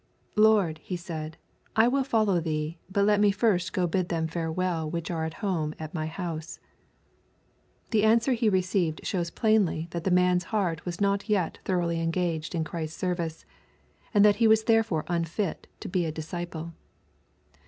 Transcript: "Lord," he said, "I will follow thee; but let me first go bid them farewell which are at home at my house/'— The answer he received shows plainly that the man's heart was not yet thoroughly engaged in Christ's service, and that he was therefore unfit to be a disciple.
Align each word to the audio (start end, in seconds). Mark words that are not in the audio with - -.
"Lord," 0.35 0.79
he 0.79 0.95
said, 0.97 1.37
"I 1.75 1.87
will 1.87 2.03
follow 2.03 2.39
thee; 2.39 2.79
but 2.89 3.05
let 3.05 3.19
me 3.19 3.29
first 3.31 3.71
go 3.71 3.85
bid 3.85 4.09
them 4.09 4.27
farewell 4.27 4.89
which 4.89 5.11
are 5.11 5.25
at 5.25 5.35
home 5.45 5.75
at 5.77 5.93
my 5.93 6.07
house/'— 6.07 6.57
The 7.91 8.01
answer 8.03 8.33
he 8.33 8.49
received 8.49 9.05
shows 9.05 9.29
plainly 9.29 9.89
that 9.91 10.03
the 10.03 10.09
man's 10.09 10.45
heart 10.45 10.85
was 10.85 10.99
not 10.99 11.29
yet 11.29 11.59
thoroughly 11.65 12.01
engaged 12.01 12.55
in 12.55 12.63
Christ's 12.63 12.97
service, 12.97 13.45
and 14.11 14.25
that 14.25 14.37
he 14.37 14.47
was 14.47 14.63
therefore 14.63 15.05
unfit 15.07 15.67
to 15.81 15.87
be 15.87 16.05
a 16.05 16.11
disciple. 16.11 16.73